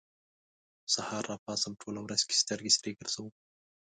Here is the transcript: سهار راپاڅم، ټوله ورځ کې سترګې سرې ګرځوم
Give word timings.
سهار 0.93 1.23
راپاڅم، 1.31 1.73
ټوله 1.81 1.99
ورځ 2.05 2.21
کې 2.27 2.35
سترګې 2.41 2.71
سرې 2.77 2.91
ګرځوم 2.99 3.27